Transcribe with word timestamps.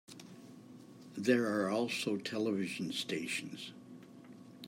There 1.15 1.45
are 1.45 1.69
also 1.69 2.17
television 2.17 2.91
stations. 2.91 3.71